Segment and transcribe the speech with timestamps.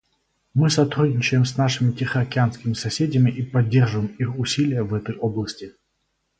[0.55, 5.75] Мы сотрудничаем с нашими тихоокеанскими соседями и поддерживаем их усилия в этой области.